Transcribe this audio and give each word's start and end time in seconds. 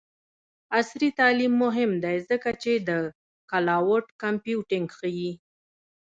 عصري 0.77 1.09
تعلیم 1.19 1.53
مهم 1.63 1.91
دی 2.03 2.17
ځکه 2.29 2.49
چې 2.61 2.71
د 2.87 2.89
کلاؤډ 3.51 4.03
کمپیوټینګ 4.23 4.87
ښيي. 4.97 5.31